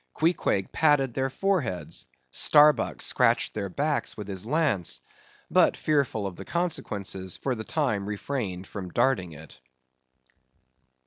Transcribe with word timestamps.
Queequeg 0.15 0.71
patted 0.71 1.13
their 1.13 1.29
foreheads; 1.29 2.07
Starbuck 2.31 3.03
scratched 3.03 3.53
their 3.53 3.69
backs 3.69 4.17
with 4.17 4.27
his 4.27 4.47
lance; 4.47 4.99
but 5.51 5.77
fearful 5.77 6.25
of 6.25 6.37
the 6.37 6.43
consequences, 6.43 7.37
for 7.37 7.53
the 7.53 7.63
time 7.63 8.07
refrained 8.07 8.65
from 8.65 8.89
darting 8.89 9.31
it. 9.33 9.59